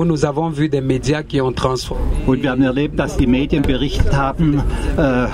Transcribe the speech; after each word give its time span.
où 0.00 0.04
nous 0.06 0.24
avons 0.24 0.48
vu 0.48 0.70
des 0.70 0.80
médias 0.80 1.22
qui 1.22 1.42
ont 1.42 1.52
transformé. 1.52 2.00
Und 2.26 2.42
wir 2.42 2.50
haben 2.50 2.62
erlebt, 2.62 2.98
dass 2.98 3.18
die 3.18 3.26
Medien 3.26 3.62
berichtet 3.62 4.16
haben 4.16 4.62
äh, 4.96 5.26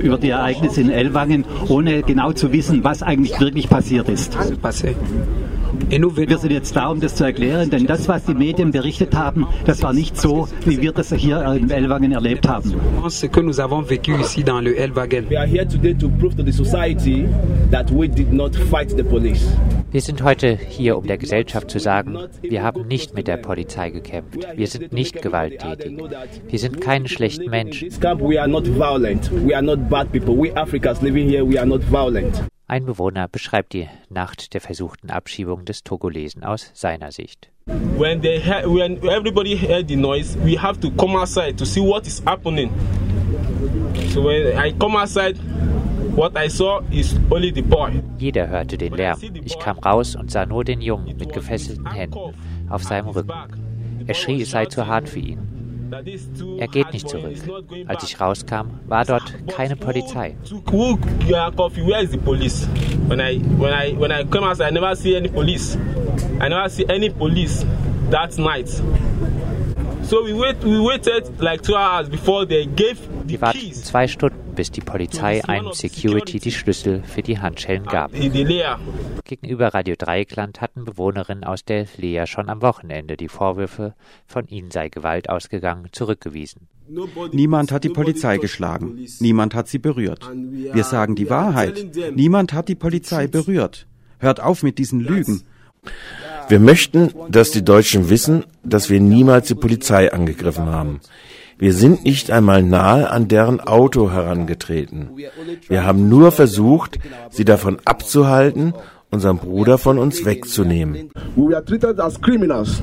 über 0.00 0.16
die 0.16 0.30
Ereignisse 0.30 0.80
in 0.80 0.88
Ellwangen, 0.88 1.44
ohne 1.68 2.02
genau 2.02 2.32
zu 2.32 2.50
wissen, 2.50 2.84
was 2.84 3.02
eigentlich 3.02 3.38
wirklich 3.38 3.68
passiert 3.68 4.08
ist. 4.08 4.34
Wir 5.90 6.38
sind 6.38 6.52
jetzt 6.52 6.76
da, 6.76 6.88
um 6.88 7.00
das 7.00 7.14
zu 7.14 7.24
erklären, 7.24 7.70
denn 7.70 7.86
das, 7.86 8.08
was 8.08 8.24
die 8.24 8.34
Medien 8.34 8.70
berichtet 8.70 9.14
haben, 9.14 9.46
das 9.64 9.82
war 9.82 9.92
nicht 9.92 10.16
so, 10.16 10.48
wie 10.64 10.80
wir 10.80 10.92
das 10.92 11.12
hier 11.12 11.44
in 11.54 11.70
Ellwangen 11.70 12.12
erlebt 12.12 12.48
haben. 12.48 12.74
Ce 13.08 13.28
que 13.28 13.40
nous 13.40 13.60
avons 13.60 13.82
vécu 13.82 14.12
ici 14.20 14.42
dans 14.42 14.60
le 14.60 14.76
Ellwagen. 14.76 15.28
We 15.30 15.38
are 15.38 15.46
here 15.46 15.66
today 15.66 15.94
to 15.94 16.08
prove 16.08 16.36
to 16.36 16.42
the 16.42 16.52
society 16.52 17.26
that 17.70 17.90
we 17.90 18.08
did 18.08 18.32
not 18.32 18.54
fight 18.56 18.90
the 18.96 19.02
police. 19.02 19.46
Wir 19.94 20.00
sind 20.00 20.24
heute 20.24 20.56
hier, 20.56 20.98
um 20.98 21.06
der 21.06 21.18
Gesellschaft 21.18 21.70
zu 21.70 21.78
sagen, 21.78 22.18
wir 22.42 22.64
haben 22.64 22.88
nicht 22.88 23.14
mit 23.14 23.28
der 23.28 23.36
Polizei 23.36 23.90
gekämpft. 23.90 24.40
Wir 24.56 24.66
sind 24.66 24.92
nicht 24.92 25.22
gewalttätig. 25.22 25.96
Wir 26.48 26.58
sind 26.58 26.80
keine 26.80 27.06
schlechten 27.06 27.48
Menschen. 27.48 27.90
Ein 32.66 32.86
Bewohner 32.86 33.28
beschreibt 33.28 33.74
die 33.74 33.88
Nacht 34.08 34.54
der 34.54 34.60
versuchten 34.60 35.10
Abschiebung 35.10 35.64
des 35.64 35.84
Togolesen 35.84 36.44
aus 36.44 36.70
seiner 36.72 37.12
Sicht. 37.12 37.50
When 37.66 38.22
they 38.22 38.40
heard, 38.40 38.66
when 38.66 38.96
everybody 39.08 39.56
heard 39.56 39.88
the 39.88 39.96
noise, 39.96 40.36
we 40.44 40.60
have 40.60 40.80
to 40.80 40.90
come 40.92 41.16
outside 41.18 41.56
to 41.56 41.64
see 41.64 41.80
what 41.80 42.06
is 42.06 42.22
happening. 42.24 42.70
So 44.08 44.22
when 44.22 44.58
I 44.58 44.72
come 44.78 44.96
outside, 44.96 45.38
What 46.16 46.36
I 46.36 46.48
saw 46.48 46.80
is 46.92 47.16
only 47.28 47.50
the 47.52 47.62
boy. 47.62 48.00
Jeder 48.18 48.46
hörte 48.46 48.78
den 48.78 48.94
Lärm. 48.94 49.18
Ich 49.44 49.58
kam 49.58 49.78
raus 49.80 50.14
und 50.14 50.30
sah 50.30 50.46
nur 50.46 50.62
den 50.62 50.80
Jungen 50.80 51.16
mit 51.16 51.32
gefesselten 51.32 51.90
Händen 51.90 52.34
auf 52.70 52.84
seinem 52.84 53.08
Rücken. 53.08 53.32
Er 54.06 54.14
schrie, 54.14 54.42
es 54.42 54.52
sei 54.52 54.66
zu 54.66 54.86
hart 54.86 55.08
für 55.08 55.18
ihn. 55.18 55.53
Er 56.58 56.68
geht 56.68 56.92
nicht 56.92 57.08
zurück. 57.08 57.36
Als 57.86 58.04
ich 58.04 58.20
rauskam, 58.20 58.80
war 58.86 59.04
dort 59.04 59.34
keine 59.48 59.76
Polizei. 59.76 60.34
So 70.04 70.22
we 70.22 70.34
wait, 70.34 70.62
we 70.62 70.78
waited 70.78 71.40
like 71.40 71.62
two 71.62 71.74
hours 71.74 72.10
before 72.10 72.46
they 72.46 72.66
gave 72.66 72.98
Wir 73.26 73.40
warteten 73.40 73.72
zwei 73.72 74.06
Stunden, 74.06 74.54
bis 74.54 74.70
die 74.70 74.80
Polizei 74.80 75.44
einem 75.44 75.72
Security 75.72 76.38
die 76.38 76.52
Schlüssel 76.52 77.02
für 77.02 77.22
die 77.22 77.38
Handschellen 77.38 77.84
gab. 77.84 78.12
Gegenüber 78.12 79.68
Radio 79.68 79.94
Dreieckland 79.96 80.60
hatten 80.60 80.84
Bewohnerinnen 80.84 81.44
aus 81.44 81.64
der 81.64 81.86
Lea 81.96 82.24
schon 82.26 82.48
am 82.48 82.60
Wochenende 82.62 83.16
die 83.16 83.28
Vorwürfe, 83.28 83.94
von 84.26 84.46
ihnen 84.48 84.70
sei 84.70 84.88
Gewalt 84.88 85.30
ausgegangen, 85.30 85.88
zurückgewiesen. 85.92 86.68
Niemand 87.32 87.72
hat 87.72 87.84
die 87.84 87.88
Polizei 87.88 88.36
geschlagen. 88.36 89.06
Niemand 89.20 89.54
hat 89.54 89.68
sie 89.68 89.78
berührt. 89.78 90.30
Wir 90.34 90.84
sagen 90.84 91.14
die 91.14 91.30
Wahrheit. 91.30 91.82
Niemand 92.14 92.52
hat 92.52 92.68
die 92.68 92.74
Polizei 92.74 93.26
berührt. 93.26 93.86
Hört 94.18 94.40
auf 94.40 94.62
mit 94.62 94.78
diesen 94.78 95.00
Lügen. 95.00 95.42
Wir 96.48 96.60
möchten, 96.60 97.10
dass 97.30 97.50
die 97.50 97.64
Deutschen 97.64 98.10
wissen, 98.10 98.44
dass 98.62 98.90
wir 98.90 99.00
niemals 99.00 99.48
die 99.48 99.54
Polizei 99.54 100.12
angegriffen 100.12 100.66
haben. 100.66 101.00
Wir 101.58 101.72
sind 101.72 102.04
nicht 102.04 102.30
einmal 102.30 102.62
nahe 102.62 103.10
an 103.10 103.28
deren 103.28 103.60
Auto 103.60 104.10
herangetreten. 104.10 105.10
Wir 105.68 105.84
haben 105.84 106.08
nur 106.08 106.32
versucht, 106.32 106.98
sie 107.30 107.44
davon 107.44 107.78
abzuhalten, 107.84 108.74
unseren 109.10 109.38
Bruder 109.38 109.78
von 109.78 109.98
uns 109.98 110.24
wegzunehmen. 110.24 111.10
We 111.36 111.48
were 111.48 111.64
treated 111.64 112.00
as 112.00 112.20
criminals. 112.20 112.82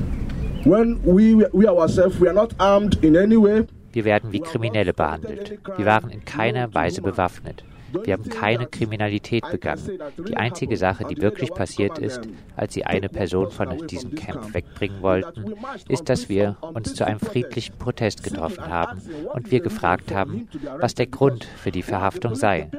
When 0.64 1.00
we, 1.04 1.46
we 1.52 1.68
ourselves 1.68 2.20
were 2.20 2.32
not 2.32 2.54
armed 2.58 3.02
in 3.02 3.16
any 3.16 3.36
way. 3.36 3.64
Wir 3.92 4.04
werden 4.04 4.32
wie 4.32 4.40
Kriminelle 4.40 4.94
behandelt. 4.94 5.58
Wir 5.76 5.84
waren 5.84 6.10
in 6.10 6.24
keiner 6.24 6.72
Weise 6.72 7.02
bewaffnet. 7.02 7.64
Wir 8.04 8.14
haben 8.14 8.28
keine 8.28 8.66
Kriminalität 8.66 9.44
begangen. 9.50 9.98
Die 10.28 10.36
einzige 10.36 10.76
Sache, 10.76 11.04
die 11.04 11.20
wirklich 11.20 11.52
passiert 11.52 11.98
ist, 11.98 12.20
als 12.56 12.74
sie 12.74 12.84
eine 12.84 13.08
Person 13.08 13.50
von 13.50 13.86
diesem 13.86 14.14
Camp 14.14 14.54
wegbringen 14.54 15.02
wollten, 15.02 15.54
ist, 15.88 16.08
dass 16.08 16.28
wir 16.28 16.56
uns 16.60 16.94
zu 16.94 17.06
einem 17.06 17.20
friedlichen 17.20 17.76
Protest 17.78 18.22
getroffen 18.22 18.66
haben 18.66 19.00
und 19.32 19.50
wir 19.50 19.60
gefragt 19.60 20.14
haben, 20.14 20.48
was 20.80 20.94
der 20.94 21.06
Grund 21.06 21.44
für 21.44 21.70
die 21.70 21.82
Verhaftung 21.82 22.34
sei. 22.34 22.70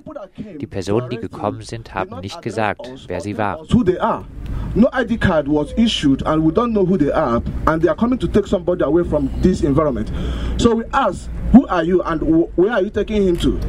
Die 0.60 0.68
Personen, 0.68 1.10
die 1.10 1.18
gekommen 1.18 1.62
sind, 1.62 1.94
haben 1.94 2.20
nicht 2.20 2.42
gesagt, 2.42 2.90
wer 3.08 3.22
sie 3.22 3.38
waren. 3.38 3.66
No 4.76 4.90
ID 4.92 5.22
card 5.22 5.48
was 5.48 5.72
issued, 5.78 6.24
and 6.26 6.44
we 6.44 6.52
don't 6.52 6.74
know 6.74 6.84
who 6.84 6.98
they 6.98 7.12
are, 7.12 7.44
and 7.68 7.80
they 7.80 7.88
are 7.88 7.96
coming 7.96 8.18
to 8.18 8.28
take 8.28 8.48
somebody 8.48 8.84
away 8.84 9.04
from 9.04 9.30
this 9.44 9.62
environment. 9.62 10.12
So 10.58 10.74
we 10.74 10.84
ask, 10.94 11.30
who 11.52 11.68
are 11.68 11.84
you, 11.84 12.02
and 12.02 12.50
where 12.56 12.72
are 12.72 12.82
you 12.82 12.90
taking 12.90 13.28
him 13.28 13.38
to? 13.38 13.60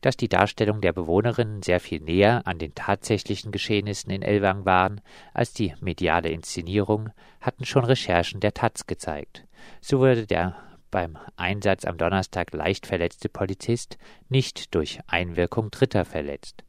Dass 0.00 0.16
die 0.16 0.28
Darstellung 0.28 0.80
der 0.80 0.92
Bewohnerinnen 0.92 1.62
sehr 1.62 1.80
viel 1.80 2.00
näher 2.00 2.42
an 2.44 2.58
den 2.58 2.74
tatsächlichen 2.74 3.50
Geschehnissen 3.50 4.10
in 4.10 4.22
Elwang 4.22 4.64
waren 4.64 5.00
als 5.32 5.52
die 5.52 5.74
mediale 5.80 6.28
Inszenierung, 6.28 7.10
hatten 7.40 7.64
schon 7.64 7.84
Recherchen 7.84 8.38
der 8.38 8.54
Taz 8.54 8.86
gezeigt. 8.86 9.44
So 9.80 9.98
wurde 9.98 10.26
der 10.26 10.54
beim 10.92 11.18
Einsatz 11.36 11.84
am 11.84 11.98
Donnerstag 11.98 12.52
leicht 12.52 12.86
verletzte 12.86 13.28
Polizist 13.28 13.98
nicht 14.28 14.72
durch 14.74 15.00
Einwirkung 15.08 15.72
Dritter 15.72 16.04
verletzt. 16.04 16.62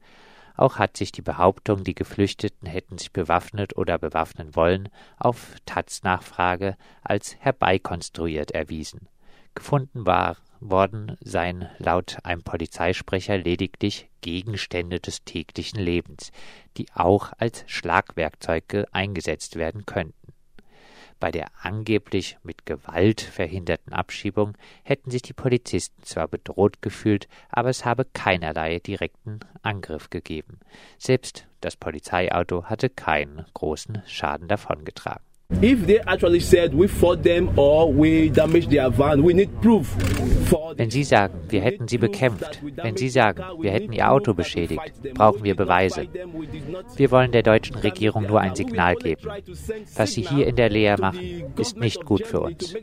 Auch 0.58 0.80
hat 0.80 0.98
sich 0.98 1.12
die 1.12 1.22
Behauptung, 1.22 1.84
die 1.84 1.94
Geflüchteten 1.94 2.68
hätten 2.68 2.98
sich 2.98 3.12
bewaffnet 3.12 3.78
oder 3.78 4.00
bewaffnen 4.00 4.56
wollen, 4.56 4.90
auf 5.20 5.56
Taz 5.68 6.02
Nachfrage 6.02 6.78
als 7.04 7.36
herbeikonstruiert 7.38 8.52
erwiesen. 8.52 9.08
Gefunden 9.54 10.08
war 10.08 10.38
worden 10.60 11.18
seien 11.22 11.70
laut 11.78 12.18
einem 12.24 12.44
Polizeisprecher 12.44 13.38
lediglich 13.38 14.10
Gegenstände 14.22 15.00
des 15.00 15.24
täglichen 15.24 15.80
Lebens, 15.80 16.32
die 16.78 16.88
auch 16.94 17.32
als 17.38 17.64
Schlagwerkzeuge 17.68 18.86
eingesetzt 18.92 19.56
werden 19.56 19.86
könnten. 19.86 20.26
Bei 21.20 21.32
der 21.32 21.48
angeblich 21.62 22.38
mit 22.44 22.66
Gewalt 22.66 23.22
verhinderten 23.22 23.94
Abschiebung 23.94 24.58
hätten 24.84 25.12
sich 25.12 25.22
die 25.22 25.34
Polizisten 25.34 26.04
zwar 26.04 26.28
bedroht 26.28 26.82
gefühlt, 26.82 27.28
aber 27.50 27.70
es 27.70 27.86
habe 27.86 28.06
keinerlei 28.06 28.80
direkten 28.80 29.40
Angriff 29.62 30.10
gegeben. 30.10 30.60
Selbst 30.98 31.48
das 31.62 31.78
Polizeiauto 31.78 32.66
hatte 32.66 32.90
keinen 32.90 33.46
großen 33.54 34.04
Schaden 34.06 34.48
davongetragen. 34.48 35.24
If 35.62 35.86
they 35.86 36.00
actually 36.00 36.40
said 36.40 36.74
we 36.74 36.88
fought 36.88 37.22
them 37.22 37.58
or 37.58 37.92
we 37.92 38.30
damaged 38.30 38.72
their 38.72 38.90
van, 38.90 39.24
we 39.24 39.34
need 39.34 39.50
proof. 39.62 39.96
Wenn 40.76 40.90
Sie 40.92 41.04
sagen, 41.04 41.40
wir 41.50 41.62
hätten 41.62 41.88
sie 41.88 41.98
bekämpft, 41.98 42.62
wenn 42.76 42.98
Sie 42.98 43.10
sagen, 43.10 43.44
wir 43.62 43.72
hätten 43.72 43.94
Ihr 43.94 44.12
Auto 44.12 44.34
beschädigt, 44.34 44.82
brauchen 45.14 45.44
wir 45.44 45.56
Beweise. 45.56 46.08
Wir 46.96 47.12
wollen 47.12 47.32
der 47.32 47.44
deutschen 47.44 47.78
Regierung 47.78 48.28
nur 48.28 48.42
ein 48.42 48.56
Signal 48.56 48.96
geben. 48.96 49.22
Was 49.96 50.14
Sie 50.14 50.22
hier 50.22 50.48
in 50.48 50.56
der 50.56 50.70
Lea 50.70 50.96
machen, 51.00 51.54
ist 51.58 51.78
nicht 51.78 52.06
gut 52.06 52.26
für 52.26 52.42
uns. 52.42 52.76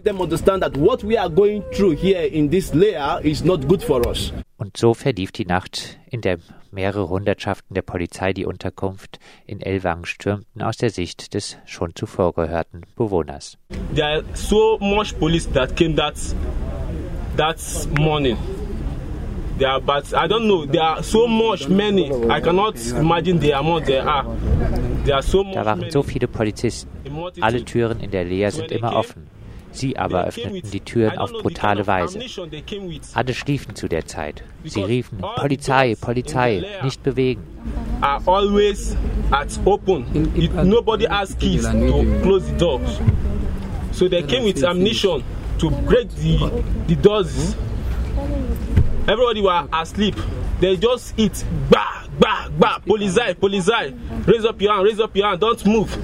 Und 4.73 4.79
so 4.79 4.95
verlief 4.95 5.33
die 5.33 5.45
Nacht, 5.45 5.99
in 6.11 6.23
der 6.23 6.39
mehrere 6.71 7.11
Hundertschaften 7.11 7.75
der 7.75 7.83
Polizei 7.83 8.33
die 8.33 8.47
Unterkunft 8.47 9.19
in 9.45 9.61
Elwang 9.61 10.07
stürmten 10.07 10.63
aus 10.63 10.79
der 10.79 10.89
Sicht 10.89 11.35
des 11.35 11.59
schon 11.67 11.95
zuvor 11.95 12.33
gehörten 12.33 12.81
Bewohners. 12.97 13.59
There 13.95 14.07
are 14.07 14.25
so 14.33 14.79
much 14.81 15.15
police 15.19 15.47
that 15.53 15.77
came 15.77 15.95
that, 15.97 16.15
that 17.37 17.59
morning. 17.99 18.39
There 19.59 19.73
are, 19.73 19.81
but 19.83 20.07
I 20.15 20.27
don't 20.27 20.47
know, 20.47 20.65
there 20.65 20.83
are 20.83 21.03
so 21.03 21.27
much 21.27 21.69
many. 21.69 22.11
I 22.31 22.41
cannot 22.41 22.77
imagine 22.99 23.41
the 23.41 23.53
amount 23.53 23.85
there 23.85 24.09
are. 24.09 24.25
There 25.05 25.17
are 25.17 25.23
so 25.23 25.45
da 25.53 25.67
waren 25.67 25.91
so 25.91 26.03
viele 26.03 26.29
Polizisten. 26.29 26.89
Alle 27.43 27.63
Türen 27.63 28.01
in 28.01 28.11
der 28.11 28.25
Lea 28.25 28.49
sind 28.49 28.73
immer 28.73 28.97
offen. 28.97 29.29
Sie 29.73 29.97
aber 29.97 30.27
öffneten 30.27 30.71
die 30.71 30.81
Türen 30.81 31.19
auf 31.19 31.33
brutale 31.33 31.87
Weise. 31.87 32.21
Alle 33.15 33.35
schliefen 33.35 33.75
zu 33.75 33.89
der 33.89 34.07
Zeit. 34.07 34.45
Sie 34.65 34.83
riefen, 34.83 35.19
Polizei, 35.37 35.97
Polizei, 36.01 36.63
nicht 36.83 37.03
bewegen. 37.03 37.43
Are 38.01 38.21
always 38.27 38.97
at 39.31 39.59
open. 39.65 40.05
It, 40.35 40.53
nobody 40.65 41.07
has 41.07 41.37
keys 41.39 41.63
to 41.63 42.05
close 42.23 42.45
the 42.47 42.57
doors. 42.59 43.01
So 43.93 44.09
they 44.09 44.23
came 44.23 44.45
with 44.45 44.63
ammunition 44.65 45.23
to 45.59 45.71
break 45.71 46.09
the, 46.17 46.63
the 46.89 46.97
doors. 46.97 47.55
Everybody 49.07 49.43
were 49.43 49.69
asleep. 49.73 50.17
They 50.61 50.77
just 50.77 51.15
eat, 51.19 51.45
bah, 51.71 52.07
bah, 52.19 52.49
bah, 52.59 52.79
polizei, 52.87 53.35
polizei. 53.35 53.93
Raise 54.27 54.45
up 54.45 54.61
your 54.61 54.75
hand, 54.75 54.85
raise 54.85 55.01
up 55.01 55.17
your 55.17 55.29
hand, 55.29 55.41
don't 55.41 55.65
move. 55.67 55.97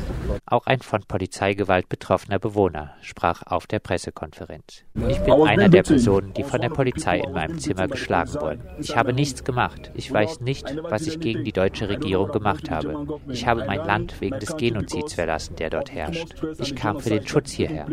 Auch 0.46 0.66
ein 0.66 0.80
von 0.80 1.02
Polizeigewalt 1.02 1.88
betroffener 1.88 2.38
Bewohner 2.38 2.94
sprach 3.02 3.42
auf 3.44 3.66
der 3.66 3.78
Pressekonferenz. 3.78 4.84
Ich 5.08 5.20
bin 5.20 5.34
einer 5.42 5.69
der 5.69 5.82
Personen, 5.82 6.32
die 6.34 6.42
von 6.42 6.60
der 6.60 6.70
Polizei 6.70 7.19
in 7.20 7.32
meinem 7.32 7.58
Zimmer 7.58 7.88
geschlagen 7.88 8.34
wurden. 8.34 8.62
Ich 8.78 8.96
habe 8.96 9.12
nichts 9.12 9.44
gemacht. 9.44 9.90
Ich 9.94 10.12
weiß 10.12 10.40
nicht, 10.40 10.76
was 10.82 11.06
ich 11.06 11.20
gegen 11.20 11.44
die 11.44 11.52
deutsche 11.52 11.88
Regierung 11.88 12.30
gemacht 12.30 12.70
habe. 12.70 13.06
Ich 13.28 13.46
habe 13.46 13.64
mein 13.66 13.84
Land 13.84 14.20
wegen 14.20 14.38
des 14.38 14.56
Genozids 14.56 15.14
verlassen, 15.14 15.56
der 15.56 15.70
dort 15.70 15.92
herrscht. 15.92 16.34
Ich 16.58 16.75
kam 16.75 17.00
für 17.00 17.10
den 17.10 17.26
Schutz 17.26 17.50
hierher. 17.50 17.86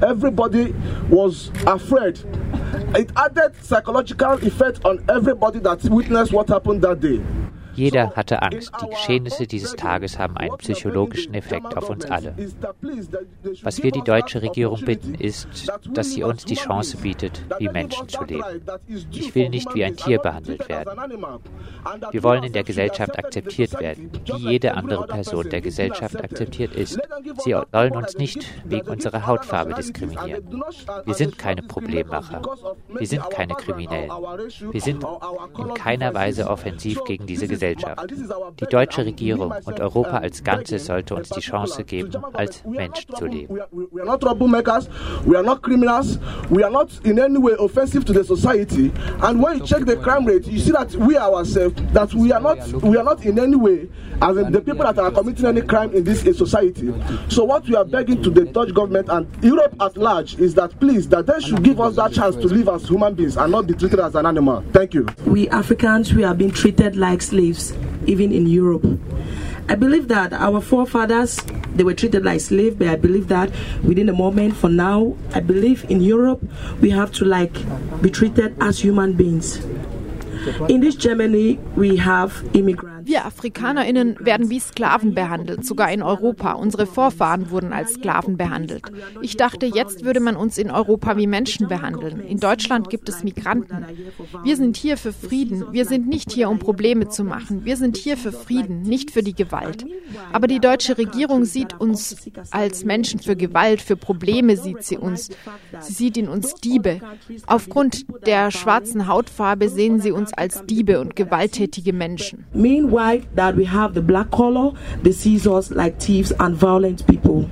Everybody 0.00 0.74
was 1.08 1.50
afraid. 1.66 2.26
It 2.98 3.10
added 3.14 3.52
psychological 3.62 4.34
effect 4.42 4.84
on 4.84 4.98
everybody 5.08 5.60
that 5.60 5.82
witnessed 5.84 6.32
what 6.32 6.50
happened 6.50 6.82
that 6.82 7.00
day. 7.00 7.20
Jeder 7.74 8.12
hatte 8.12 8.42
Angst. 8.42 8.72
Die 8.82 8.88
Geschehnisse 8.88 9.46
dieses 9.46 9.72
Tages 9.74 10.18
haben 10.18 10.36
einen 10.36 10.56
psychologischen 10.58 11.34
Effekt 11.34 11.76
auf 11.76 11.90
uns 11.90 12.04
alle. 12.06 12.34
Was 13.62 13.82
wir 13.82 13.90
die 13.90 14.02
deutsche 14.02 14.42
Regierung 14.42 14.80
bitten, 14.84 15.14
ist, 15.14 15.48
dass 15.92 16.10
sie 16.10 16.22
uns 16.22 16.44
die 16.44 16.54
Chance 16.54 16.98
bietet, 16.98 17.44
wie 17.58 17.68
Menschen 17.68 18.08
zu 18.08 18.24
leben. 18.24 18.44
Ich 19.10 19.34
will 19.34 19.48
nicht 19.48 19.74
wie 19.74 19.84
ein 19.84 19.96
Tier 19.96 20.18
behandelt 20.18 20.68
werden. 20.68 20.98
Wir 22.10 22.22
wollen 22.22 22.44
in 22.44 22.52
der 22.52 22.64
Gesellschaft 22.64 23.18
akzeptiert 23.18 23.78
werden, 23.80 24.10
wie 24.24 24.50
jede 24.50 24.74
andere 24.74 25.06
Person 25.06 25.48
der 25.48 25.60
Gesellschaft 25.60 26.16
akzeptiert 26.22 26.74
ist. 26.74 26.98
Sie 27.38 27.54
sollen 27.72 27.96
uns 27.96 28.16
nicht 28.16 28.46
wegen 28.64 28.88
unserer 28.88 29.26
Hautfarbe 29.26 29.74
diskriminieren. 29.74 30.62
Wir 31.04 31.14
sind 31.14 31.38
keine 31.38 31.62
Problemmacher. 31.62 32.42
Wir 32.88 33.06
sind 33.06 33.28
keine 33.30 33.54
Kriminellen. 33.54 34.10
Wir 34.70 34.80
sind 34.80 35.04
in 35.58 35.74
keiner 35.74 36.14
Weise 36.14 36.48
offensiv 36.48 37.02
gegen 37.04 37.26
diese 37.26 37.48
Gesellschaft. 37.48 37.63
Gesellschaft. 37.64 38.10
Die 38.60 38.66
deutsche 38.66 39.04
Regierung 39.04 39.52
und 39.64 39.80
Europa 39.80 40.18
als 40.18 40.42
Ganzes 40.42 40.86
sollte 40.86 41.14
uns 41.14 41.30
die 41.30 41.40
Chance 41.40 41.84
geben, 41.84 42.10
als 42.32 42.62
Menschen 42.64 43.14
zu 43.14 43.26
leben. 43.26 43.58
We 43.72 44.00
are 44.00 44.06
not 44.06 44.20
troublemakers, 44.20 44.88
we 45.24 45.36
are 45.36 45.44
not 45.44 45.62
criminals, 45.62 46.18
we 46.50 46.62
are 46.64 46.72
not 46.72 46.90
in 47.04 47.18
any 47.18 47.38
way 47.38 47.54
offensive 47.58 48.04
to 48.04 48.12
the 48.12 48.24
society. 48.24 48.92
And 49.22 49.42
when 49.42 49.58
you 49.58 49.66
check 49.66 49.84
the 49.86 49.96
crime 49.96 50.26
rate, 50.26 50.46
you 50.46 50.58
see 50.58 50.72
that 50.72 50.94
we 50.94 51.16
ourselves, 51.16 51.74
that 51.92 52.12
we 52.14 52.32
are 52.32 52.40
not, 52.40 52.58
we 52.82 52.96
are 52.96 53.04
not 53.04 53.24
in 53.24 53.38
any 53.38 53.56
way 53.56 53.88
as 54.20 54.36
the 54.36 54.60
people 54.60 54.84
that 54.84 54.98
are 54.98 55.10
committing 55.10 55.46
any 55.46 55.62
crime 55.62 55.92
in 55.94 56.04
this 56.04 56.22
society. 56.36 56.92
So 57.28 57.44
what 57.44 57.68
we 57.68 57.74
are 57.74 57.84
begging 57.84 58.22
to 58.22 58.30
the 58.30 58.44
Dutch 58.44 58.72
government 58.74 59.08
and 59.08 59.26
Europe 59.42 59.74
at 59.80 59.96
large 59.96 60.38
is 60.38 60.54
that 60.54 60.78
please, 60.80 61.08
that 61.08 61.26
they 61.26 61.40
should 61.40 61.62
give 61.62 61.80
us 61.80 61.96
that 61.96 62.12
chance 62.12 62.36
to 62.36 62.46
live 62.46 62.68
as 62.68 62.88
human 62.88 63.14
beings 63.14 63.36
and 63.36 63.52
not 63.52 63.66
be 63.66 63.74
treated 63.74 64.00
as 64.00 64.14
an 64.14 64.26
animal. 64.26 64.62
Thank 64.72 64.94
you. 64.94 65.06
We 65.26 65.48
Africans, 65.48 66.14
we 66.14 66.24
are 66.24 66.34
being 66.34 66.50
treated 66.50 66.96
like 66.96 67.22
slaves, 67.22 67.53
even 68.06 68.32
in 68.32 68.46
Europe. 68.46 68.84
I 69.68 69.74
believe 69.76 70.08
that 70.08 70.32
our 70.32 70.60
forefathers 70.60 71.40
they 71.74 71.82
were 71.82 71.94
treated 71.94 72.24
like 72.24 72.40
slaves, 72.40 72.76
but 72.76 72.88
I 72.88 72.96
believe 72.96 73.28
that 73.28 73.50
within 73.82 74.08
a 74.08 74.12
moment 74.12 74.56
for 74.56 74.68
now, 74.68 75.16
I 75.34 75.40
believe 75.40 75.84
in 75.90 76.00
Europe 76.00 76.42
we 76.80 76.90
have 76.90 77.10
to 77.12 77.24
like 77.24 77.54
be 78.00 78.10
treated 78.10 78.54
as 78.60 78.78
human 78.78 79.14
beings. 79.14 79.64
In 80.68 80.80
this 80.80 80.94
Germany 80.94 81.58
we 81.76 81.96
have 81.96 82.48
immigrants. 82.54 82.93
Wir 83.04 83.26
AfrikanerInnen 83.26 84.16
werden 84.20 84.48
wie 84.48 84.60
Sklaven 84.60 85.14
behandelt, 85.14 85.66
sogar 85.66 85.92
in 85.92 86.02
Europa. 86.02 86.52
Unsere 86.52 86.86
Vorfahren 86.86 87.50
wurden 87.50 87.72
als 87.72 87.94
Sklaven 87.94 88.36
behandelt. 88.36 88.84
Ich 89.20 89.36
dachte, 89.36 89.66
jetzt 89.66 90.04
würde 90.04 90.20
man 90.20 90.36
uns 90.36 90.56
in 90.56 90.70
Europa 90.70 91.16
wie 91.16 91.26
Menschen 91.26 91.68
behandeln. 91.68 92.20
In 92.20 92.40
Deutschland 92.40 92.88
gibt 92.88 93.08
es 93.10 93.22
Migranten. 93.22 93.84
Wir 94.42 94.56
sind 94.56 94.76
hier 94.76 94.96
für 94.96 95.12
Frieden. 95.12 95.66
Wir 95.72 95.84
sind 95.84 96.08
nicht 96.08 96.32
hier, 96.32 96.48
um 96.48 96.58
Probleme 96.58 97.08
zu 97.08 97.24
machen. 97.24 97.64
Wir 97.64 97.76
sind 97.76 97.98
hier 97.98 98.16
für 98.16 98.32
Frieden, 98.32 98.82
nicht 98.82 99.10
für 99.10 99.22
die 99.22 99.34
Gewalt. 99.34 99.84
Aber 100.32 100.46
die 100.46 100.60
deutsche 100.60 100.96
Regierung 100.96 101.44
sieht 101.44 101.78
uns 101.78 102.16
als 102.50 102.84
Menschen 102.84 103.20
für 103.20 103.36
Gewalt, 103.36 103.82
für 103.82 103.96
Probleme 103.96 104.56
sieht 104.56 104.82
sie 104.82 104.96
uns. 104.96 105.28
Sie 105.80 105.92
sieht 105.92 106.16
in 106.16 106.28
uns 106.28 106.54
Diebe. 106.54 107.00
Aufgrund 107.46 108.06
der 108.26 108.50
schwarzen 108.50 109.08
Hautfarbe 109.08 109.68
sehen 109.68 110.00
sie 110.00 110.10
uns 110.10 110.32
als 110.32 110.64
Diebe 110.64 111.00
und 111.00 111.16
gewalttätige 111.16 111.92
Menschen. 111.92 112.46
That 113.34 113.56
we 113.56 113.64
have 113.64 113.94
the 113.94 114.00
black 114.00 114.30
color, 114.30 114.72
they 115.02 115.12
see 115.12 115.36
us 115.48 115.70
like 115.70 115.98
thieves 116.00 116.32
and 116.38 116.56
violent 116.56 117.06
people. 117.06 117.48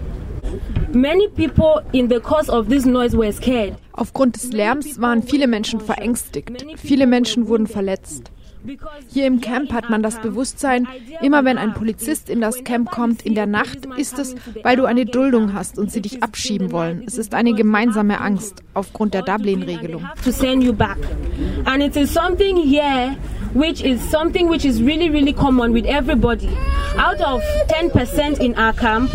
Many 0.93 1.29
people 1.29 1.81
in 1.93 2.09
the 2.09 2.21
course 2.21 2.51
of 2.51 2.69
this 2.69 2.85
noise 2.85 3.17
were 3.17 3.33
scared. 3.33 3.77
Aufgrund 3.95 4.37
des 4.37 4.53
Lärms 4.53 5.01
waren 5.01 5.23
viele 5.23 5.47
Menschen 5.47 5.81
verängstigt. 5.81 6.65
Viele 6.77 7.07
Menschen 7.07 7.49
wurden 7.49 7.67
verletzt. 7.67 8.31
Hier 9.09 9.27
im 9.27 9.41
Camp 9.41 9.73
hat 9.73 9.91
man 9.91 10.03
das 10.03 10.21
Bewusstsein, 10.21 10.87
immer 11.21 11.45
wenn 11.45 11.59
ein 11.59 11.75
Polizist 11.75 12.31
in 12.31 12.41
das 12.41 12.63
Camp 12.63 12.91
kommt 12.91 13.23
in 13.23 13.35
der 13.35 13.47
Nacht, 13.47 13.87
ist 13.97 14.19
es, 14.19 14.37
weil 14.63 14.77
du 14.77 14.85
eine 14.85 15.05
Duldung 15.05 15.53
hast 15.53 15.79
und 15.79 15.91
sie 15.91 16.01
dich 16.01 16.23
abschieben 16.23 16.71
wollen. 16.71 17.03
Es 17.07 17.19
ist 17.19 17.35
eine 17.35 17.55
gemeinsame 17.55 18.21
Angst 18.21 18.63
aufgrund 18.75 19.15
der 19.15 19.23
Dublin-Regelung. 19.23 20.07
Which 23.55 23.83
is 23.83 24.01
something 24.11 24.49
which 24.49 24.65
is 24.65 24.83
really, 24.83 25.11
really 25.11 25.33
common 25.33 25.73
with 25.73 25.85
everybody. 25.85 26.49
Out 26.97 27.21
of 27.21 27.43
10% 27.69 28.41
in 28.41 28.55
our 28.57 28.73
camp, 28.73 29.11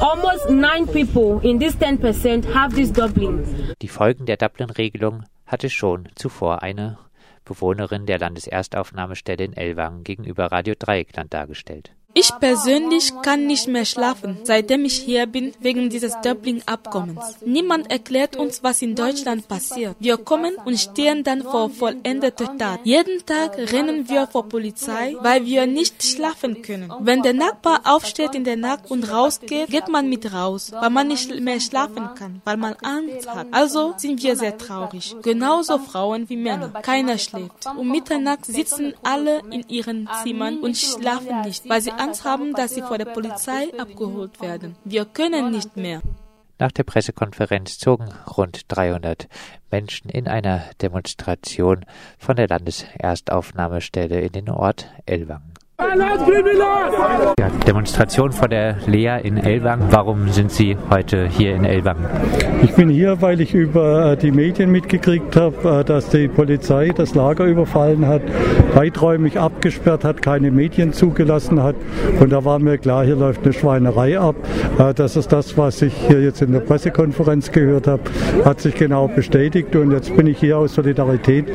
almost 0.00 0.50
nine 0.50 0.86
people 0.86 1.40
in 1.48 1.58
this 1.58 1.74
10% 1.76 2.44
have 2.52 2.74
this 2.74 2.90
Dublin. 2.90 3.44
Die 3.80 3.88
Folgen 3.88 4.26
der 4.26 4.36
Dublin-Regelung 4.36 5.24
hatte 5.46 5.70
schon 5.70 6.08
zuvor 6.16 6.62
eine 6.62 6.98
Bewohnerin 7.44 8.06
der 8.06 8.18
Landeserstaufnahmestelle 8.18 9.44
in 9.44 9.52
Ellwangen 9.56 10.04
gegenüber 10.04 10.46
Radio 10.52 10.74
Dreieckland 10.78 11.32
dargestellt. 11.32 11.92
Ich 12.14 12.32
persönlich 12.40 13.12
kann 13.22 13.46
nicht 13.46 13.68
mehr 13.68 13.84
schlafen, 13.84 14.38
seitdem 14.42 14.86
ich 14.86 14.94
hier 14.94 15.26
bin, 15.26 15.52
wegen 15.60 15.90
dieses 15.90 16.14
Dublin-Abkommens. 16.22 17.36
Niemand 17.44 17.90
erklärt 17.90 18.34
uns, 18.34 18.62
was 18.62 18.80
in 18.80 18.94
Deutschland 18.94 19.46
passiert. 19.46 19.94
Wir 20.00 20.16
kommen 20.16 20.54
und 20.64 20.80
stehen 20.80 21.22
dann 21.22 21.42
vor 21.42 21.68
vollendeter 21.68 22.56
Tat. 22.56 22.80
Jeden 22.84 23.24
Tag 23.26 23.58
rennen 23.72 24.08
wir 24.08 24.26
vor 24.26 24.48
Polizei, 24.48 25.16
weil 25.20 25.44
wir 25.44 25.66
nicht 25.66 26.02
schlafen 26.02 26.62
können. 26.62 26.90
Wenn 27.00 27.22
der 27.22 27.34
Nachbar 27.34 27.82
aufsteht 27.84 28.34
in 28.34 28.44
der 28.44 28.56
Nacht 28.56 28.90
und 28.90 29.12
rausgeht, 29.12 29.68
geht 29.68 29.88
man 29.88 30.08
mit 30.08 30.32
raus, 30.32 30.72
weil 30.72 30.90
man 30.90 31.08
nicht 31.08 31.38
mehr 31.40 31.60
schlafen 31.60 32.08
kann, 32.14 32.40
weil 32.44 32.56
man 32.56 32.74
Angst 32.82 33.28
hat. 33.28 33.48
Also 33.50 33.92
sind 33.98 34.22
wir 34.22 34.34
sehr 34.34 34.56
traurig. 34.56 35.14
Genauso 35.22 35.78
Frauen 35.78 36.28
wie 36.30 36.36
Männer. 36.36 36.70
Keiner 36.70 37.18
schläft. 37.18 37.66
Um 37.76 37.90
Mitternacht 37.90 38.46
sitzen 38.46 38.94
alle 39.02 39.42
in 39.50 39.68
ihren 39.68 40.08
Zimmern 40.22 40.58
und 40.60 40.76
schlafen 40.76 41.42
nicht, 41.42 41.68
weil 41.68 41.82
sie 41.82 41.97
Angst 41.98 42.24
haben, 42.24 42.52
dass 42.54 42.74
sie 42.74 42.82
vor 42.82 42.98
der 42.98 43.06
Polizei 43.06 43.72
abgeholt 43.78 44.40
werden. 44.40 44.76
Wir 44.84 45.04
können 45.04 45.50
nicht 45.50 45.76
mehr. 45.76 46.00
Nach 46.60 46.72
der 46.72 46.82
Pressekonferenz 46.82 47.78
zogen 47.78 48.08
rund 48.36 48.62
300 48.66 49.28
Menschen 49.70 50.10
in 50.10 50.26
einer 50.26 50.62
Demonstration 50.82 51.84
von 52.18 52.34
der 52.34 52.48
Landeserstaufnahmestelle 52.48 54.20
in 54.20 54.32
den 54.32 54.50
Ort 54.50 54.88
Ellwangen. 55.06 55.54
Ja, 57.38 57.50
Demonstration 57.64 58.32
vor 58.32 58.48
der 58.48 58.78
Lea 58.86 59.20
in 59.22 59.36
Ellwangen. 59.36 59.86
Warum 59.92 60.28
sind 60.30 60.50
Sie 60.50 60.76
heute 60.90 61.28
hier 61.28 61.54
in 61.54 61.64
Ellwangen? 61.64 62.04
Ich 62.62 62.74
bin 62.74 62.88
hier, 62.88 63.22
weil 63.22 63.40
ich 63.40 63.54
über 63.54 64.16
die 64.16 64.32
Medien 64.32 64.72
mitgekriegt 64.72 65.36
habe, 65.36 65.80
äh, 65.80 65.84
dass 65.84 66.10
die 66.10 66.26
Polizei 66.26 66.88
das 66.88 67.14
Lager 67.14 67.44
überfallen 67.44 68.08
hat, 68.08 68.22
weiträumig 68.78 69.40
abgesperrt 69.40 70.04
hat, 70.04 70.22
keine 70.22 70.52
Medien 70.52 70.92
zugelassen 70.92 71.62
hat. 71.62 71.74
Und 72.20 72.30
da 72.30 72.44
war 72.44 72.60
mir 72.60 72.78
klar, 72.78 73.04
hier 73.04 73.16
läuft 73.16 73.42
eine 73.42 73.52
Schweinerei 73.52 74.18
ab. 74.18 74.36
Äh, 74.78 74.94
das 74.94 75.16
ist 75.16 75.32
das, 75.32 75.58
was 75.58 75.82
ich 75.82 75.94
hier 76.06 76.22
jetzt 76.22 76.42
in 76.42 76.52
der 76.52 76.60
Pressekonferenz 76.60 77.50
gehört 77.50 77.88
habe, 77.88 78.02
hat 78.44 78.60
sich 78.60 78.74
genau 78.76 79.08
bestätigt. 79.08 79.74
Und 79.74 79.90
jetzt 79.90 80.16
bin 80.16 80.26
ich 80.28 80.38
hier 80.38 80.58
aus 80.58 80.74
Solidarität 80.74 81.46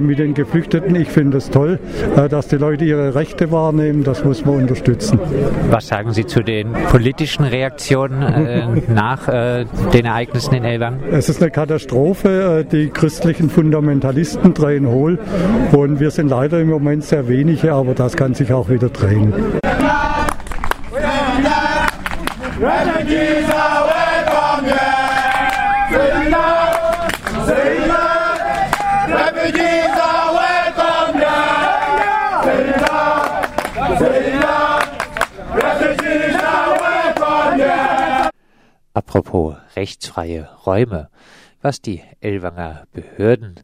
mit 0.00 0.18
den 0.18 0.34
Geflüchteten. 0.34 0.94
Ich 0.94 1.08
finde 1.08 1.38
es 1.38 1.50
toll, 1.50 1.78
dass 2.30 2.48
die 2.48 2.56
Leute 2.56 2.84
ihre 2.84 3.14
Rechte 3.14 3.50
wahrnehmen, 3.50 4.04
das 4.04 4.24
muss 4.24 4.44
man 4.44 4.56
unterstützen. 4.56 5.18
Was 5.70 5.88
sagen 5.88 6.12
Sie 6.12 6.26
zu 6.26 6.42
den 6.42 6.72
politischen 6.90 7.44
Reaktionen 7.44 8.22
äh, 8.22 8.66
nach 8.88 9.28
äh, 9.28 9.64
den 9.92 10.06
Ereignissen 10.06 10.54
in 10.54 10.64
Elwang? 10.64 11.00
Es 11.10 11.28
ist 11.28 11.40
eine 11.40 11.50
Katastrophe. 11.50 12.60
Äh, 12.60 12.64
die 12.64 12.90
christlichen 12.90 13.50
Fundamentalisten 13.50 14.54
drehen 14.54 14.86
hohl 14.86 15.18
und 15.72 16.00
wir 16.00 16.10
sind 16.10 16.28
leider 16.28 16.57
im 16.60 16.70
Moment 16.70 17.04
sehr 17.04 17.28
wenige, 17.28 17.72
aber 17.72 17.94
das 17.94 18.16
kann 18.16 18.34
sich 18.34 18.52
auch 18.52 18.68
wieder 18.68 18.88
drehen. 18.88 19.32
Apropos 38.94 39.54
rechtsfreie 39.76 40.48
Räume, 40.66 41.08
was 41.62 41.80
die 41.80 42.02
Elwanger 42.20 42.84
Behörden 42.92 43.60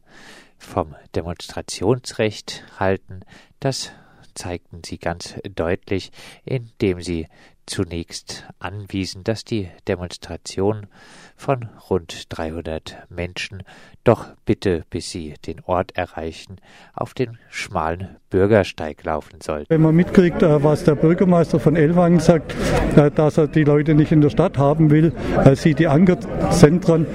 vom 0.65 0.95
Demonstrationsrecht 1.15 2.63
halten, 2.79 3.21
das 3.59 3.91
zeigten 4.33 4.81
sie 4.83 4.97
ganz 4.97 5.35
deutlich, 5.55 6.11
indem 6.43 7.01
sie 7.01 7.27
zunächst 7.65 8.45
anwiesen, 8.59 9.23
dass 9.23 9.43
die 9.43 9.69
Demonstration 9.87 10.87
von 11.35 11.67
rund 11.89 12.25
300 12.29 12.97
Menschen 13.09 13.63
doch 14.03 14.27
bitte, 14.45 14.83
bis 14.89 15.09
sie 15.09 15.33
den 15.45 15.59
Ort 15.65 15.97
erreichen, 15.97 16.57
auf 16.93 17.13
den 17.13 17.37
schmalen 17.49 18.15
Bürgersteig 18.29 19.03
laufen 19.03 19.41
sollte. 19.41 19.65
Wenn 19.69 19.81
man 19.81 19.95
mitkriegt, 19.95 20.41
äh, 20.43 20.63
was 20.63 20.83
der 20.83 20.95
Bürgermeister 20.95 21.59
von 21.59 21.75
Ellwangen 21.75 22.19
sagt, 22.19 22.55
äh, 22.95 23.11
dass 23.11 23.37
er 23.37 23.47
die 23.47 23.63
Leute 23.63 23.95
nicht 23.95 24.11
in 24.11 24.21
der 24.21 24.29
Stadt 24.29 24.57
haben 24.57 24.91
will, 24.91 25.11
äh, 25.43 25.55
sieht 25.55 25.79
die 25.79 25.87
Ankerzentren, 25.87 27.07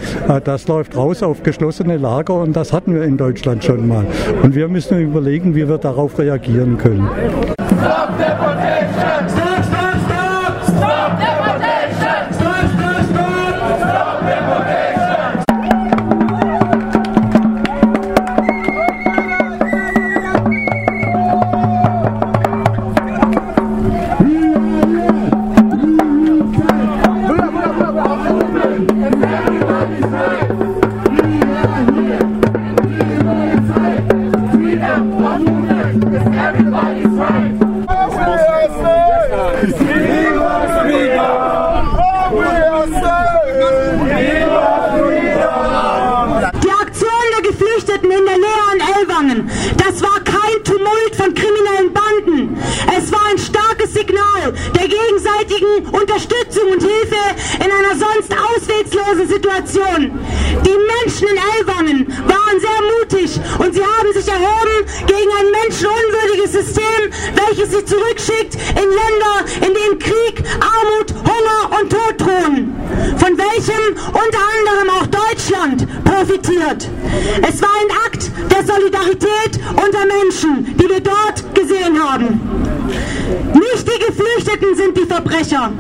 das 0.45 0.69
läuft 0.69 0.97
raus 0.97 1.23
auf 1.23 1.43
geschlossene 1.43 1.97
Lager 1.97 2.35
und 2.35 2.55
das 2.55 2.73
hatten 2.73 2.95
wir 2.95 3.03
in 3.05 3.17
Deutschland 3.17 3.65
schon 3.65 3.89
mal. 3.89 4.07
Und 4.43 4.55
wir 4.55 4.69
müssen 4.69 5.01
überlegen, 5.01 5.55
wie 5.55 5.69
wir 5.69 5.79
darauf 5.79 6.19
reagieren 6.19 6.77
können. 6.77 7.09
Stop 7.81 8.11
Unterstützung 9.21 9.50
ausweglosen 59.11 59.29
Situation. 59.29 60.19
Die 60.65 60.79
Menschen 61.05 61.29
in 61.29 61.39
Ellwangen 61.59 62.07
waren 62.27 62.61
sehr 62.61 62.81
mutig 62.99 63.41
und 63.59 63.75
sie 63.75 63.83
haben 63.83 64.13
sich 64.13 64.29
erhoben 64.29 64.87
gegen 65.07 65.31
ein 65.39 65.51
menschenunwürdiges 65.63 66.53
System, 66.53 67.11
welches 67.35 67.71
sie 67.71 67.85
zurückschickt 67.85 68.55
in 68.55 68.89
Länder, 68.89 69.67
in 69.67 69.75
denen 69.75 69.99
Krieg, 69.99 70.43
Armut, 70.61 71.15
Hunger 71.25 71.81
und 71.81 71.91
Tod 71.91 72.21
drohen, 72.21 72.75
von 73.17 73.39
welchem 73.39 73.97
unter 74.09 74.41
anderem 74.59 74.91
auch 74.91 75.07
Deutschland 75.07 75.87
profitiert. 76.05 76.89
Es 77.49 77.63
war 77.63 77.71
ein 77.81 77.97
Akt 78.07 78.31
der 78.51 78.65
Solidarität 78.65 79.61
unter 79.71 80.07
Menschen, 80.07 80.77
die 80.77 80.89
wir 80.89 81.01
dort 81.01 81.55
gesehen 81.55 82.03
haben. 82.03 82.80
Nicht 83.55 83.87
die 83.87 83.99
Geflüchteten 84.07 84.77
sind 84.77 84.97
die 84.97 85.07
Verbrecher. 85.07 85.73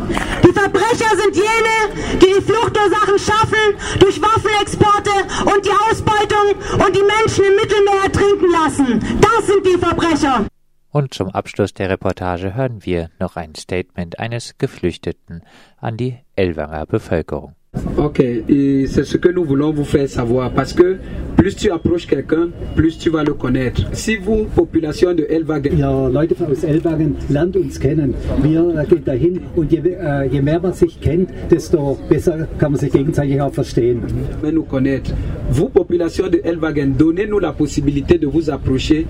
Die 0.44 0.52
Verbrecher 0.52 1.16
sind 1.16 1.36
jene, 1.36 2.18
die 2.20 2.26
die 2.26 2.42
Fluchtursachen 2.42 3.18
schaffen 3.18 3.98
durch 3.98 4.20
Waffenexporte 4.20 5.10
und 5.54 5.64
die 5.64 5.70
Ausbeutung 5.70 6.86
und 6.86 6.96
die 6.96 7.02
Menschen 7.02 7.44
im 7.44 7.56
Mittelmeer 7.56 8.04
ertrinken 8.04 8.50
lassen. 8.52 9.20
Das 9.20 9.46
sind 9.46 9.66
die 9.66 9.78
Verbrecher. 9.78 10.46
Und 10.92 11.14
zum 11.14 11.28
Abschluss 11.28 11.72
der 11.72 11.88
Reportage 11.88 12.54
hören 12.54 12.84
wir 12.84 13.10
noch 13.20 13.36
ein 13.36 13.54
Statement 13.54 14.18
eines 14.18 14.58
Geflüchteten 14.58 15.44
an 15.78 15.96
die 15.96 16.18
Elwanger 16.34 16.86
Bevölkerung. 16.86 17.54
Ok, 17.96 18.20
et 18.20 18.86
c'est 18.88 19.04
ce 19.04 19.16
que 19.16 19.28
nous 19.28 19.44
voulons 19.44 19.72
vous 19.72 19.84
faire 19.84 20.08
savoir 20.08 20.50
parce 20.50 20.72
que 20.72 20.96
plus 21.36 21.54
tu 21.54 21.70
approches 21.70 22.06
quelqu'un, 22.06 22.48
plus 22.74 22.98
tu 22.98 23.10
vas 23.10 23.22
le 23.22 23.34
connaître. 23.34 23.82
Si 23.92 24.16
vous, 24.16 24.46
population 24.54 25.14
de 25.14 25.24
Elwagen. 25.30 25.78
Ja, 25.78 26.08
Leute 26.08 26.34
aus 26.40 26.64
Elwagen, 26.64 27.14
lernt 27.28 27.56
uns 27.56 27.78
kennen. 27.78 28.14
Wir 28.42 28.84
gehen 28.88 29.04
dahin 29.04 29.40
und 29.54 29.70
je, 29.70 29.78
äh, 29.78 30.28
je, 30.32 30.42
mehr 30.42 30.60
man 30.60 30.72
sich 30.72 31.00
kennt, 31.00 31.28
desto 31.50 31.96
besser 32.08 32.48
kann 32.58 32.72
man 32.72 32.80
sich 32.80 32.92
gegenseitig 32.92 33.40
auch 33.40 33.52
verstehen. 33.52 34.00
Mais 34.42 34.50
nous 34.50 34.64
connaître. 34.64 35.12
Vous, 35.50 35.68
population 35.68 36.28
de 36.28 36.40
Elwagen, 36.42 36.96
donnez-nous 36.98 37.38
la 37.38 37.52
possibilité 37.52 38.18
de 38.18 38.26
vous 38.26 38.50
approcher, 38.50 39.06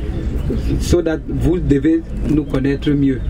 so 0.80 1.00
that 1.00 1.20
vous 1.28 1.58
devez 1.58 2.02
nous 2.28 2.44
connaître 2.44 2.90
mieux. 2.90 3.20